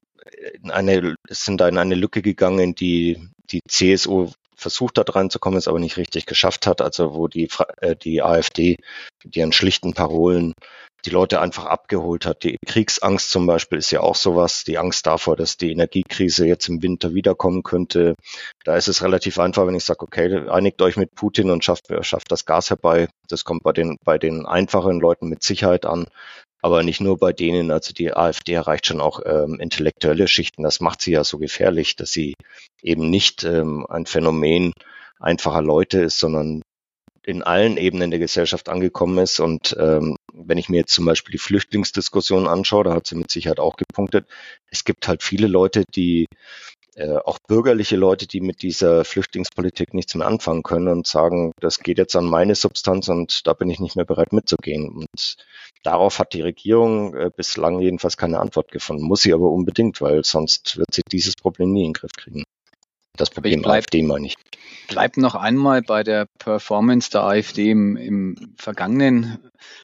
[0.70, 5.80] eine, sind da in eine Lücke gegangen, die die CSU versucht hat reinzukommen, es aber
[5.80, 6.82] nicht richtig geschafft hat.
[6.82, 8.78] Also wo die, äh, die AfD
[9.24, 10.54] mit ihren schlichten Parolen
[11.06, 12.44] die Leute einfach abgeholt hat.
[12.44, 16.68] Die Kriegsangst zum Beispiel ist ja auch sowas, die Angst davor, dass die Energiekrise jetzt
[16.68, 18.16] im Winter wiederkommen könnte.
[18.64, 21.88] Da ist es relativ einfach, wenn ich sage, okay, einigt euch mit Putin und schafft,
[22.02, 23.08] schafft das Gas herbei.
[23.30, 26.08] Das kommt bei den, bei den einfachen Leuten mit Sicherheit an
[26.66, 27.70] aber nicht nur bei denen.
[27.70, 30.64] Also die AfD erreicht schon auch ähm, intellektuelle Schichten.
[30.64, 32.34] Das macht sie ja so gefährlich, dass sie
[32.82, 34.74] eben nicht ähm, ein Phänomen
[35.20, 36.64] einfacher Leute ist, sondern
[37.22, 39.40] in allen Ebenen der Gesellschaft angekommen ist.
[39.40, 43.30] Und ähm, wenn ich mir jetzt zum Beispiel die Flüchtlingsdiskussion anschaue, da hat sie mit
[43.30, 44.28] Sicherheit auch gepunktet,
[44.72, 46.26] es gibt halt viele Leute, die
[46.96, 51.80] äh, auch bürgerliche Leute, die mit dieser Flüchtlingspolitik nichts mehr anfangen können und sagen, das
[51.80, 54.90] geht jetzt an meine Substanz und da bin ich nicht mehr bereit mitzugehen.
[54.90, 55.36] Und
[55.84, 59.04] darauf hat die Regierung äh, bislang jedenfalls keine Antwort gefunden.
[59.04, 62.46] Muss sie aber unbedingt, weil sonst wird sie dieses Problem nie in den Griff kriegen.
[63.18, 64.36] Das Problem bleib, AfD meine ich.
[64.88, 69.40] Bleibt noch einmal bei der Performance der AfD im, im vergangenen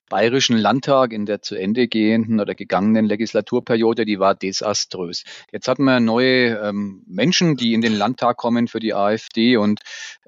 [0.09, 5.23] Bayerischen Landtag in der zu Ende gehenden oder gegangenen Legislaturperiode, die war desaströs.
[5.51, 9.79] Jetzt hatten wir neue ähm, Menschen, die in den Landtag kommen für die AfD und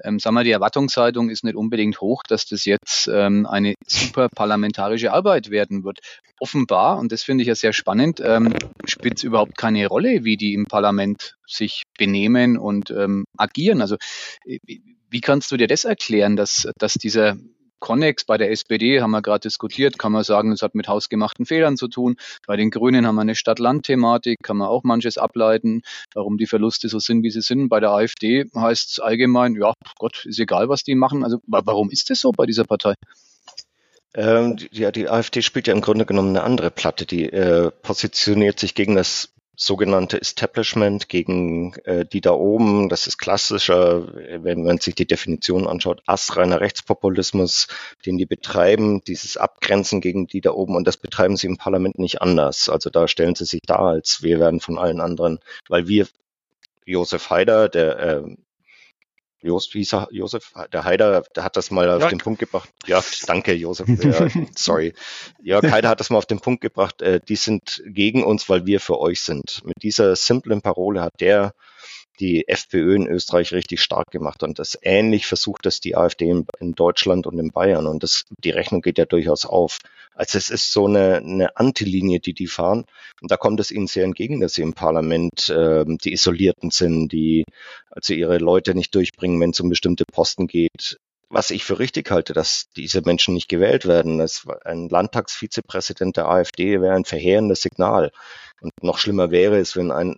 [0.03, 4.29] ähm, sagen wir, die Erwartungshaltung ist nicht unbedingt hoch, dass das jetzt ähm, eine super
[4.33, 5.99] parlamentarische Arbeit werden wird.
[6.39, 8.53] Offenbar, und das finde ich ja sehr spannend, ähm,
[8.85, 13.81] spielt es überhaupt keine Rolle, wie die im Parlament sich benehmen und ähm, agieren.
[13.81, 13.95] Also
[14.45, 14.59] äh,
[15.09, 17.37] wie kannst du dir das erklären, dass, dass dieser
[17.83, 21.45] Connex bei der SPD haben wir gerade diskutiert, kann man sagen, es hat mit hausgemachten
[21.45, 22.15] Fehlern zu tun.
[22.47, 25.81] Bei den Grünen haben wir eine Stadt-Land-Thematik, kann man auch manches ableiten,
[26.13, 27.67] warum die Verluste so sind, wie sie sind.
[27.67, 31.25] Bei der AfD heißt es allgemein, ja, Gott, ist egal, was die machen.
[31.25, 32.93] Also warum ist das so bei dieser Partei?
[34.15, 37.05] Ähm, ja, die AfD spielt ja im Grunde genommen eine andere Platte.
[37.05, 42.89] Die äh, positioniert sich gegen das sogenannte Establishment gegen äh, die da oben.
[42.89, 44.07] Das ist klassischer,
[44.43, 47.67] wenn man sich die Definition anschaut, astreiner Rechtspopulismus,
[48.05, 50.75] den die betreiben, dieses Abgrenzen gegen die da oben.
[50.75, 52.69] Und das betreiben sie im Parlament nicht anders.
[52.69, 55.39] Also da stellen sie sich dar, als wir werden von allen anderen,
[55.69, 56.07] weil wir
[56.85, 58.35] Josef Haider, der äh,
[59.43, 62.69] Jos, wie hieß er, Josef, der Heider, der hat das mal auf den Punkt gebracht.
[62.85, 63.87] Ja, danke, Josef.
[64.03, 64.93] Ja, sorry.
[65.41, 67.01] Jörg Heider hat das mal auf den Punkt gebracht.
[67.01, 69.61] Äh, die sind gegen uns, weil wir für euch sind.
[69.65, 71.53] Mit dieser simplen Parole hat der
[72.23, 76.45] die FPÖ in Österreich richtig stark gemacht und das ähnlich versucht das die AfD in,
[76.61, 79.79] in, Deutschland und in Bayern und das, die Rechnung geht ja durchaus auf.
[80.15, 82.85] Also es ist so eine, eine Antilinie, die die fahren
[83.21, 87.11] und da kommt es ihnen sehr entgegen, dass sie im Parlament äh, die Isolierten sind,
[87.11, 87.43] die
[87.91, 90.97] also ihre Leute nicht durchbringen, wenn es um bestimmte Posten geht
[91.33, 94.19] was ich für richtig halte, dass diese Menschen nicht gewählt werden.
[94.19, 98.11] Das, ein Landtagsvizepräsident der AfD wäre ein verheerendes Signal.
[98.63, 100.17] Und noch schlimmer wäre es, wenn ein,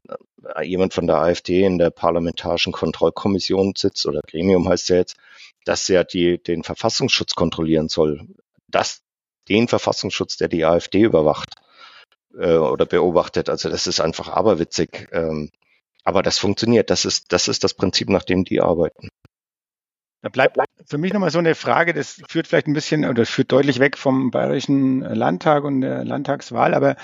[0.64, 5.18] jemand von der AfD in der Parlamentarischen Kontrollkommission sitzt, oder Gremium heißt ja jetzt,
[5.66, 8.28] dass er die, den Verfassungsschutz kontrollieren soll.
[8.68, 9.02] Das,
[9.50, 11.56] den Verfassungsschutz, der die AfD überwacht
[12.38, 13.50] äh, oder beobachtet.
[13.50, 15.08] Also das ist einfach aberwitzig.
[15.12, 15.50] Ähm,
[16.04, 16.92] aber das funktioniert.
[16.92, 19.10] Das ist, das ist das Prinzip, nach dem die arbeiten.
[20.26, 23.52] Da bleibt für mich nochmal so eine Frage, das führt vielleicht ein bisschen oder führt
[23.52, 26.96] deutlich weg vom Bayerischen Landtag und der Landtagswahl, aber äh,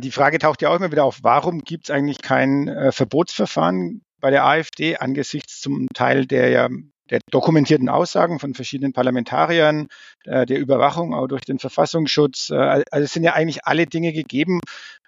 [0.00, 4.02] die Frage taucht ja auch immer wieder auf, warum gibt es eigentlich kein äh, Verbotsverfahren
[4.20, 6.68] bei der AfD angesichts zum Teil der ja
[7.10, 9.88] der dokumentierten Aussagen von verschiedenen Parlamentariern,
[10.24, 12.50] äh, der Überwachung auch durch den Verfassungsschutz.
[12.50, 14.60] Äh, also es sind ja eigentlich alle Dinge gegeben,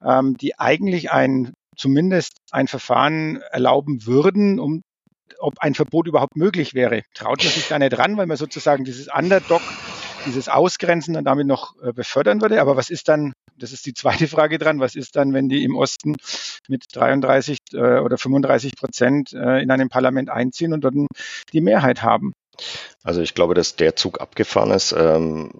[0.05, 4.83] ähm, die eigentlich ein zumindest ein Verfahren erlauben würden, um
[5.39, 7.03] ob ein Verbot überhaupt möglich wäre.
[7.15, 9.63] Traut man sich da nicht ran, weil man sozusagen dieses Underdog,
[10.27, 12.61] dieses Ausgrenzen dann damit noch äh, befördern würde.
[12.61, 15.65] Aber was ist dann, das ist die zweite Frage dran, was ist dann, wenn die
[15.65, 16.17] im Osten
[16.69, 21.07] mit 33 äh, oder 35 Prozent äh, in einem Parlament einziehen und dann
[21.53, 22.33] die Mehrheit haben?
[23.03, 24.93] Also ich glaube, dass der Zug abgefahren ist.
[24.93, 25.53] Ähm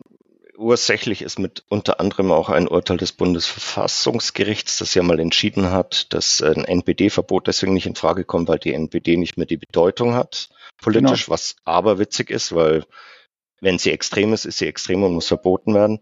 [0.61, 6.12] ursächlich ist mit unter anderem auch ein Urteil des Bundesverfassungsgerichts, das ja mal entschieden hat,
[6.12, 10.12] dass ein NPD-Verbot deswegen nicht in Frage kommt, weil die NPD nicht mehr die Bedeutung
[10.12, 11.35] hat politisch, genau.
[11.35, 12.85] was aber witzig ist, weil
[13.61, 16.01] wenn sie extrem ist, ist sie extrem und muss verboten werden.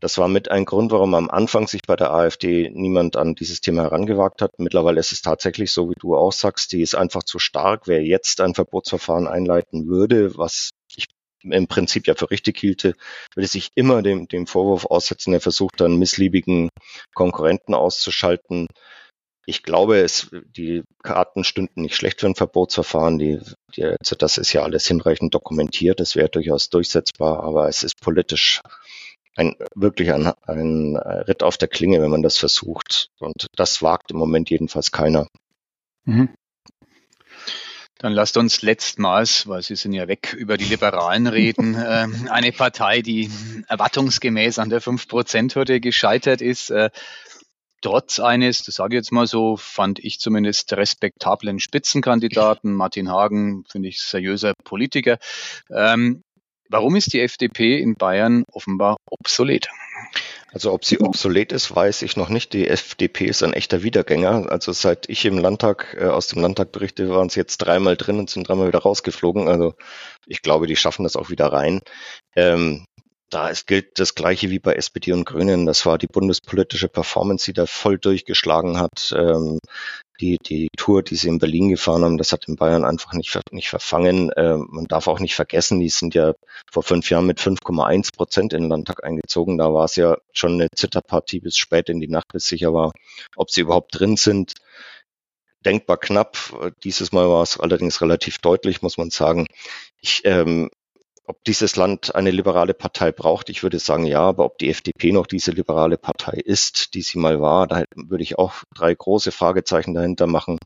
[0.00, 3.60] Das war mit ein Grund, warum am Anfang sich bei der AfD niemand an dieses
[3.60, 4.52] Thema herangewagt hat.
[4.58, 7.86] Mittlerweile ist es tatsächlich so, wie du auch sagst, die ist einfach zu stark.
[7.86, 11.08] Wer jetzt ein Verbotsverfahren einleiten würde, was ich
[11.42, 12.94] im Prinzip ja für richtig hielte,
[13.34, 16.68] würde sich immer dem, dem Vorwurf aussetzen, er versucht dann missliebigen
[17.14, 18.68] Konkurrenten auszuschalten.
[19.46, 23.18] Ich glaube, es, die Karten stünden nicht schlecht für ein Verbotsverfahren.
[23.18, 23.40] Die,
[23.74, 26.00] die, also das ist ja alles hinreichend dokumentiert.
[26.00, 28.60] Es wäre durchaus durchsetzbar, aber es ist politisch
[29.36, 33.08] ein, wirklich ein, ein Ritt auf der Klinge, wenn man das versucht.
[33.18, 35.26] Und das wagt im Moment jedenfalls keiner.
[36.04, 36.28] Mhm.
[37.98, 41.74] Dann lasst uns letztmals, weil Sie sind ja weg, über die Liberalen reden.
[41.76, 43.30] äh, eine Partei, die
[43.68, 46.70] erwartungsgemäß an der 5%-Hürde gescheitert ist.
[46.70, 46.88] Äh,
[47.80, 52.72] trotz eines, das sage ich jetzt mal so, fand ich zumindest respektablen Spitzenkandidaten.
[52.72, 55.18] Martin Hagen finde ich seriöser Politiker.
[55.70, 56.22] Ähm,
[56.68, 59.68] warum ist die FDP in Bayern offenbar obsolet?
[60.52, 62.52] Also ob sie obsolet ist, weiß ich noch nicht.
[62.52, 64.50] Die FDP ist ein echter Wiedergänger.
[64.50, 68.18] Also seit ich im Landtag, äh, aus dem Landtag berichte, waren sie jetzt dreimal drin
[68.18, 69.48] und sind dreimal wieder rausgeflogen.
[69.48, 69.74] Also
[70.26, 71.82] ich glaube, die schaffen das auch wieder rein.
[72.34, 72.84] Ähm,
[73.30, 75.66] da ist, gilt das Gleiche wie bei SPD und Grünen.
[75.66, 79.14] Das war die bundespolitische Performance, die da voll durchgeschlagen hat.
[79.16, 79.58] Ähm,
[80.20, 83.38] die, die Tour, die sie in Berlin gefahren haben, das hat in Bayern einfach nicht,
[83.52, 84.30] nicht verfangen.
[84.36, 86.34] Ähm, man darf auch nicht vergessen, die sind ja
[86.70, 89.56] vor fünf Jahren mit 5,1 Prozent in den Landtag eingezogen.
[89.56, 92.92] Da war es ja schon eine Zitterpartie bis spät in die Nacht, bis sicher war,
[93.36, 94.54] ob sie überhaupt drin sind
[95.64, 96.38] denkbar knapp.
[96.84, 99.46] Dieses Mal war es allerdings relativ deutlich, muss man sagen.
[100.00, 100.70] Ich ähm,
[101.30, 105.12] ob dieses Land eine liberale Partei braucht, ich würde sagen ja, aber ob die FDP
[105.12, 109.30] noch diese liberale Partei ist, die sie mal war, da würde ich auch drei große
[109.30, 110.58] Fragezeichen dahinter machen.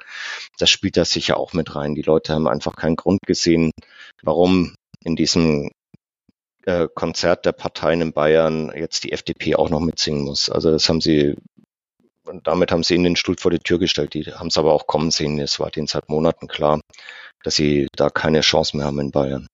[0.59, 1.94] Das spielt da sicher auch mit rein.
[1.94, 3.72] Die Leute haben einfach keinen Grund gesehen,
[4.22, 4.74] warum
[5.05, 5.70] in diesem
[6.64, 10.48] äh, Konzert der Parteien in Bayern jetzt die FDP auch noch mitsingen muss.
[10.48, 11.37] Also das haben sie
[12.42, 14.14] damit haben sie ihnen den Stuhl vor die Tür gestellt.
[14.14, 15.38] Die haben es aber auch kommen sehen.
[15.40, 16.81] Es war denen seit Monaten klar,
[17.42, 19.46] dass sie da keine Chance mehr haben in Bayern.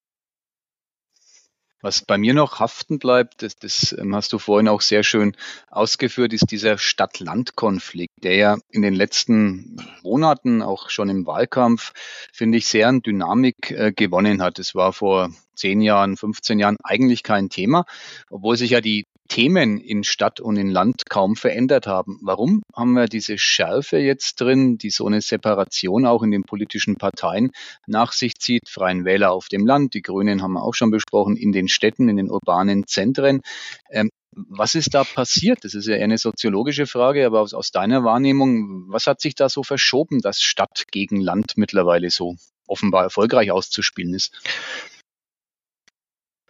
[1.82, 5.34] Was bei mir noch haften bleibt, das, das ähm, hast du vorhin auch sehr schön
[5.70, 11.92] ausgeführt, ist dieser Stadt-Land-Konflikt, der ja in den letzten Monaten, auch schon im Wahlkampf,
[12.32, 14.58] finde ich, sehr an Dynamik äh, gewonnen hat.
[14.58, 17.84] Es war vor zehn Jahren, 15 Jahren eigentlich kein Thema,
[18.30, 22.18] obwohl sich ja die Themen in Stadt und in Land kaum verändert haben.
[22.20, 26.96] Warum haben wir diese Schärfe jetzt drin, die so eine Separation auch in den politischen
[26.96, 27.52] Parteien
[27.86, 28.68] nach sich zieht?
[28.68, 32.08] Freien Wähler auf dem Land, die Grünen haben wir auch schon besprochen, in den Städten,
[32.08, 33.40] in den urbanen Zentren.
[33.88, 35.64] Ähm, was ist da passiert?
[35.64, 39.36] Das ist ja eher eine soziologische Frage, aber aus, aus deiner Wahrnehmung, was hat sich
[39.36, 42.34] da so verschoben, dass Stadt gegen Land mittlerweile so
[42.66, 44.40] offenbar erfolgreich auszuspielen ist?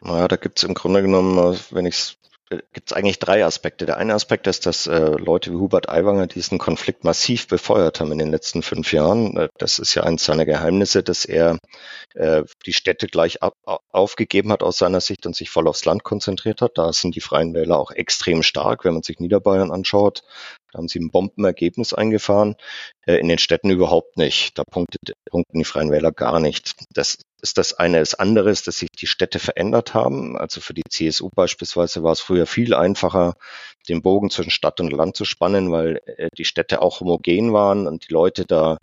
[0.00, 2.16] Naja, da gibt es im Grunde genommen, wenn ich es
[2.72, 3.86] gibt es eigentlich drei Aspekte.
[3.86, 8.10] Der eine Aspekt ist, dass äh, Leute wie Hubert Aiwanger diesen Konflikt massiv befeuert haben
[8.10, 9.36] in den letzten fünf Jahren.
[9.36, 11.58] Äh, das ist ja eines seiner Geheimnisse, dass er
[12.14, 13.54] äh, die Städte gleich ab,
[13.92, 16.72] aufgegeben hat aus seiner Sicht und sich voll aufs Land konzentriert hat.
[16.74, 20.22] Da sind die Freien Wähler auch extrem stark, wenn man sich Niederbayern anschaut.
[20.72, 22.56] Da haben sie ein Bombenergebnis eingefahren.
[23.06, 24.59] Äh, in den Städten überhaupt nicht.
[24.59, 26.74] Da punkten die Freien Wähler gar nicht.
[26.92, 28.00] Das ist das eine.
[28.00, 30.37] Das andere ist, dass sich die Städte verändert haben.
[30.37, 33.35] Also für die CSU beispielsweise war es früher viel einfacher,
[33.88, 37.87] den Bogen zwischen Stadt und Land zu spannen, weil äh, die Städte auch homogen waren
[37.87, 38.78] und die Leute da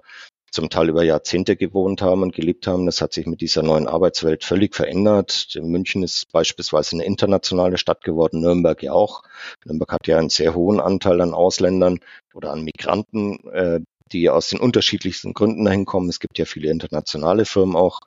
[0.52, 2.86] zum Teil über Jahrzehnte gewohnt haben und gelebt haben.
[2.86, 5.58] Das hat sich mit dieser neuen Arbeitswelt völlig verändert.
[5.62, 9.24] München ist beispielsweise eine internationale Stadt geworden, Nürnberg ja auch.
[9.66, 12.00] Nürnberg hat ja einen sehr hohen Anteil an Ausländern
[12.34, 13.80] oder an Migranten, äh,
[14.12, 16.10] die aus den unterschiedlichsten Gründen dahin kommen.
[16.10, 18.00] Es gibt ja viele internationale Firmen auch,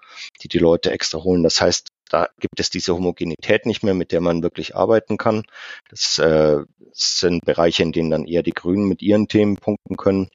[0.43, 1.43] die die Leute extra holen.
[1.43, 5.45] Das heißt, da gibt es diese Homogenität nicht mehr, mit der man wirklich arbeiten kann.
[5.91, 6.59] Das äh,
[6.93, 10.29] sind Bereiche, in denen dann eher die Grünen mit ihren Themen punkten können.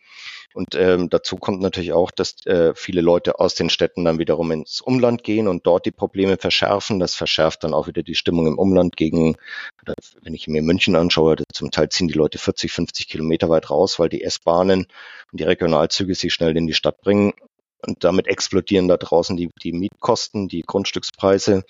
[0.55, 4.51] Und ähm, dazu kommt natürlich auch, dass äh, viele Leute aus den Städten dann wiederum
[4.51, 6.97] ins Umland gehen und dort die Probleme verschärfen.
[6.97, 9.35] Das verschärft dann auch wieder die Stimmung im Umland gegen,
[10.21, 13.99] wenn ich mir München anschaue, zum Teil ziehen die Leute 40, 50 Kilometer weit raus,
[13.99, 14.87] weil die S-Bahnen
[15.33, 17.33] und die Regionalzüge sie schnell in die Stadt bringen.
[17.85, 21.65] Und damit explodieren da draußen die, die Mietkosten, die Grundstückspreise.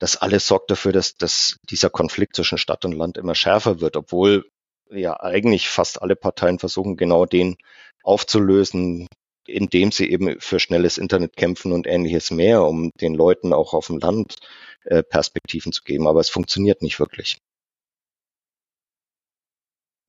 [0.00, 3.96] Das alles sorgt dafür, dass, dass dieser Konflikt zwischen Stadt und Land immer schärfer wird,
[3.96, 4.44] obwohl
[4.90, 7.56] ja eigentlich fast alle Parteien versuchen, genau den
[8.04, 9.08] aufzulösen,
[9.46, 13.88] indem sie eben für schnelles Internet kämpfen und ähnliches mehr, um den Leuten auch auf
[13.88, 14.36] dem Land
[14.84, 16.06] äh, Perspektiven zu geben.
[16.06, 17.38] Aber es funktioniert nicht wirklich.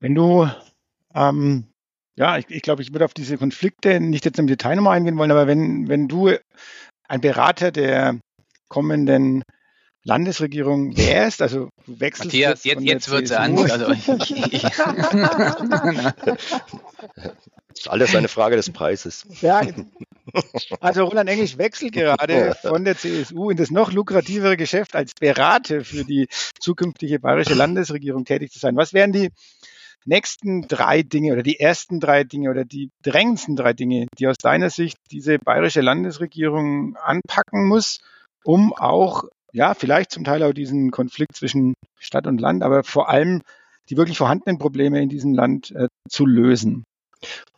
[0.00, 0.48] Wenn du,
[1.14, 1.68] ähm,
[2.16, 5.18] ja, ich, ich glaube, ich würde auf diese Konflikte nicht jetzt im Detail nochmal eingehen
[5.18, 6.32] wollen, aber wenn, wenn du
[7.08, 8.20] ein Berater der
[8.68, 9.42] kommenden
[10.06, 13.70] Landesregierung wärst, also du wechselst Matthias, jetzt, jetzt wird es ernst.
[13.70, 14.08] Also ich,
[17.74, 19.26] ist alles eine Frage des Preises.
[19.40, 19.62] Ja,
[20.80, 25.84] also Roland Englisch wechselt gerade von der CSU in das noch lukrativere Geschäft als Berater
[25.84, 28.76] für die zukünftige bayerische Landesregierung tätig zu sein.
[28.76, 29.30] Was wären die
[30.04, 34.36] nächsten drei Dinge oder die ersten drei Dinge oder die drängendsten drei Dinge, die aus
[34.38, 38.00] deiner Sicht diese bayerische Landesregierung anpacken muss,
[38.44, 43.08] um auch, ja, vielleicht zum Teil auch diesen Konflikt zwischen Stadt und Land, aber vor
[43.08, 43.42] allem
[43.88, 46.84] die wirklich vorhandenen Probleme in diesem Land äh, zu lösen?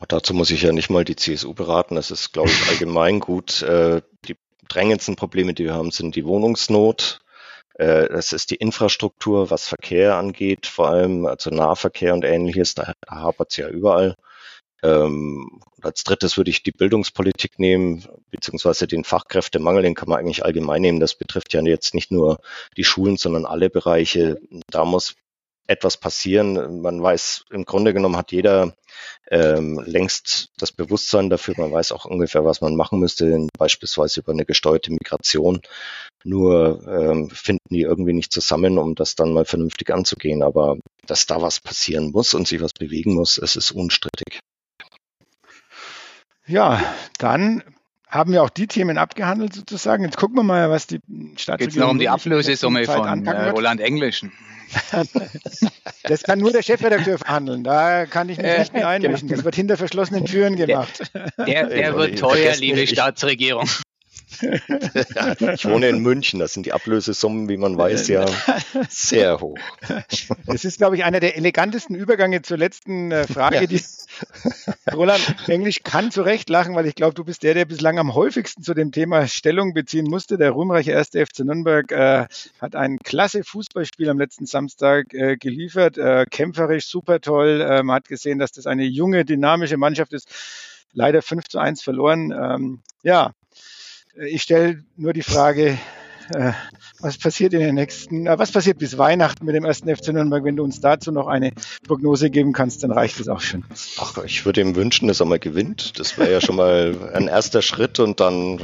[0.07, 1.95] Dazu muss ich ja nicht mal die CSU beraten.
[1.95, 3.63] Das ist, glaube ich, allgemein gut.
[3.63, 4.37] Äh, die
[4.69, 7.21] drängendsten Probleme, die wir haben, sind die Wohnungsnot.
[7.75, 12.75] Äh, das ist die Infrastruktur, was Verkehr angeht, vor allem also Nahverkehr und ähnliches.
[12.75, 14.15] Da hapert es ja überall.
[14.83, 20.45] Ähm, als drittes würde ich die Bildungspolitik nehmen, beziehungsweise den Fachkräftemangel, den kann man eigentlich
[20.45, 21.01] allgemein nehmen.
[21.01, 22.39] Das betrifft ja jetzt nicht nur
[22.77, 24.39] die Schulen, sondern alle Bereiche.
[24.71, 25.15] Da muss
[25.69, 26.81] etwas passieren.
[26.81, 28.75] Man weiß, im Grunde genommen hat jeder
[29.31, 31.55] ähm, längst das Bewusstsein dafür.
[31.59, 35.61] Man weiß auch ungefähr, was man machen müsste, beispielsweise über eine gesteuerte Migration.
[36.25, 40.43] Nur ähm, finden die irgendwie nicht zusammen, um das dann mal vernünftig anzugehen.
[40.43, 44.41] Aber dass da was passieren muss und sich was bewegen muss, es ist unstrittig.
[46.49, 46.83] Ja,
[47.19, 47.63] dann
[48.09, 50.03] haben wir auch die Themen abgehandelt sozusagen.
[50.05, 51.01] Jetzt gucken wir mal, was die
[51.37, 51.59] Staatsregierung...
[51.59, 54.33] Geht es noch um die Ablösesumme von äh, Roland Englischen?
[56.03, 57.65] Das kann nur der Chefredakteur verhandeln.
[57.65, 59.29] Da kann ich mich nicht mehr einmischen.
[59.29, 61.11] Das wird hinter verschlossenen Türen gemacht.
[61.15, 63.69] Der, der, der wird teuer, liebe Staatsregierung.
[64.31, 68.27] Ich wohne in München, das sind die Ablösesummen, wie man weiß, ja
[68.89, 69.59] sehr hoch.
[70.47, 73.57] Das ist, glaube ich, einer der elegantesten Übergänge zur letzten äh, Frage.
[73.57, 73.67] Ja.
[73.67, 73.81] Die
[74.93, 78.15] Roland Englisch kann zu Recht lachen, weil ich glaube, du bist der, der bislang am
[78.15, 80.39] häufigsten zu dem Thema Stellung beziehen musste.
[80.39, 82.27] Der ruhmreiche erste FC Nürnberg äh,
[82.61, 87.61] hat ein klasse Fußballspiel am letzten Samstag äh, geliefert, äh, kämpferisch, super toll.
[87.61, 90.29] Äh, man hat gesehen, dass das eine junge, dynamische Mannschaft ist.
[90.93, 92.33] Leider 5 zu 1 verloren.
[92.33, 93.33] Ähm, ja,
[94.27, 95.79] ich stelle nur die Frage,
[96.35, 96.53] äh,
[97.01, 100.45] was passiert in den nächsten, äh, was passiert bis Weihnachten mit dem ersten FC Nürnberg?
[100.45, 101.53] Wenn du uns dazu noch eine
[101.87, 103.65] Prognose geben kannst, dann reicht es auch schon.
[103.99, 105.99] Ach, ich würde ihm wünschen, dass er mal gewinnt.
[105.99, 108.59] Das wäre ja schon mal ein erster Schritt und dann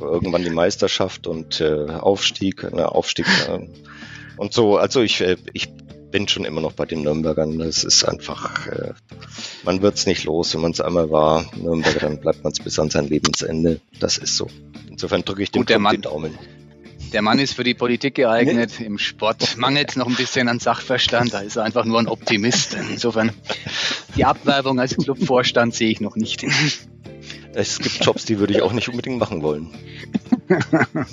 [0.00, 3.66] irgendwann die Meisterschaft und äh, Aufstieg, äh, Aufstieg äh,
[4.36, 4.76] und so.
[4.76, 5.68] Also ich, äh, ich
[6.14, 7.60] bin schon immer noch bei den Nürnbergern.
[7.60, 8.92] Es ist einfach, äh,
[9.64, 10.54] man wird es nicht los.
[10.54, 13.80] Wenn man es einmal war, Nürnberger, dann bleibt man es bis an sein Lebensende.
[13.98, 14.46] Das ist so.
[14.88, 16.38] Insofern drücke ich dem Gut, Mann, Daumen.
[17.12, 18.78] Der Mann ist für die Politik geeignet.
[18.78, 21.34] Im Sport mangelt es noch ein bisschen an Sachverstand.
[21.34, 22.76] Da ist er einfach nur ein Optimist.
[22.92, 23.32] Insofern
[24.16, 26.46] die Abwerbung als Clubvorstand sehe ich noch nicht.
[27.54, 29.68] Es gibt Jobs, die würde ich auch nicht unbedingt machen wollen.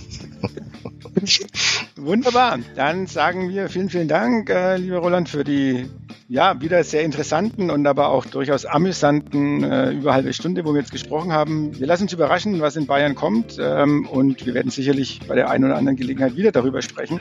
[1.96, 2.60] Wunderbar.
[2.76, 5.88] Dann sagen wir vielen, vielen Dank, äh, lieber Roland, für die
[6.28, 10.80] ja wieder sehr interessanten und aber auch durchaus amüsanten äh, über halbe Stunde, wo wir
[10.80, 11.78] jetzt gesprochen haben.
[11.78, 15.50] Wir lassen uns überraschen, was in Bayern kommt ähm, und wir werden sicherlich bei der
[15.50, 17.20] einen oder anderen Gelegenheit wieder darüber sprechen.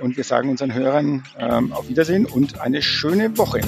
[0.00, 3.60] Und wir sagen unseren Hörern ähm, auf Wiedersehen und eine schöne Woche.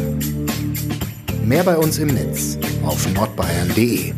[1.44, 4.14] Mehr bei uns im Netz auf nordbayern.de